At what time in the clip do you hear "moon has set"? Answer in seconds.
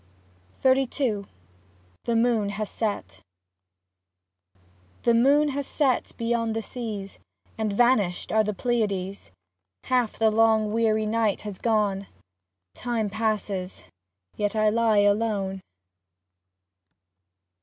2.15-3.21, 5.13-6.13